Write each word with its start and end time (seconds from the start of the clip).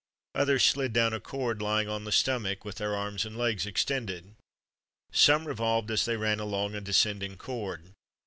Others 0.33 0.63
slid 0.63 0.93
down 0.93 1.13
a 1.13 1.19
cord, 1.19 1.61
lying 1.61 1.87
on 1.87 2.05
the 2.05 2.11
stomach, 2.11 2.65
with 2.65 2.77
their 2.77 2.95
arms 2.95 3.23
and 3.23 3.37
legs 3.37 3.67
extended. 3.67 4.33
Some 5.11 5.45
revolved 5.47 5.91
as 5.91 6.05
they 6.05 6.17
ran 6.17 6.39
along 6.39 6.73
a 6.73 6.81
descending 6.81 7.37
cord. 7.37 7.91